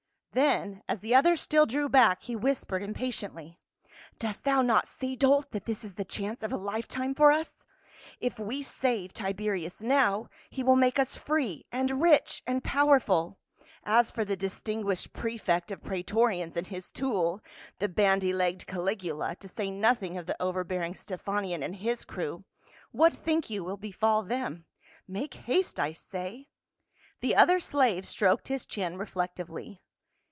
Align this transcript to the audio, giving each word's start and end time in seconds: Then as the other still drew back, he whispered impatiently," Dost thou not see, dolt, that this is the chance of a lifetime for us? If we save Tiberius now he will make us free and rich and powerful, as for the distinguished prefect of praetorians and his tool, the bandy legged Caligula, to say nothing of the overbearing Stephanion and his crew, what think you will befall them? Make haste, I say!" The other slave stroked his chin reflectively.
Then 0.33 0.81
as 0.87 1.01
the 1.01 1.13
other 1.13 1.35
still 1.35 1.65
drew 1.65 1.89
back, 1.89 2.21
he 2.21 2.37
whispered 2.37 2.81
impatiently," 2.81 3.59
Dost 4.17 4.45
thou 4.45 4.61
not 4.61 4.87
see, 4.87 5.17
dolt, 5.17 5.51
that 5.51 5.65
this 5.65 5.83
is 5.83 5.95
the 5.95 6.05
chance 6.05 6.41
of 6.41 6.53
a 6.53 6.57
lifetime 6.57 7.13
for 7.13 7.33
us? 7.33 7.65
If 8.21 8.39
we 8.39 8.63
save 8.63 9.11
Tiberius 9.11 9.83
now 9.83 10.29
he 10.49 10.63
will 10.63 10.77
make 10.77 10.97
us 10.97 11.17
free 11.17 11.65
and 11.69 12.01
rich 12.01 12.43
and 12.47 12.63
powerful, 12.63 13.39
as 13.83 14.09
for 14.09 14.23
the 14.23 14.37
distinguished 14.37 15.11
prefect 15.11 15.69
of 15.69 15.83
praetorians 15.83 16.55
and 16.55 16.67
his 16.67 16.91
tool, 16.91 17.41
the 17.79 17.89
bandy 17.89 18.31
legged 18.31 18.67
Caligula, 18.67 19.35
to 19.35 19.49
say 19.49 19.69
nothing 19.69 20.17
of 20.17 20.27
the 20.27 20.41
overbearing 20.41 20.93
Stephanion 20.93 21.61
and 21.61 21.75
his 21.75 22.05
crew, 22.05 22.45
what 22.93 23.13
think 23.13 23.49
you 23.49 23.65
will 23.65 23.75
befall 23.75 24.23
them? 24.23 24.63
Make 25.09 25.33
haste, 25.33 25.77
I 25.77 25.91
say!" 25.91 26.47
The 27.19 27.35
other 27.35 27.59
slave 27.59 28.07
stroked 28.07 28.47
his 28.47 28.65
chin 28.65 28.97
reflectively. 28.97 29.81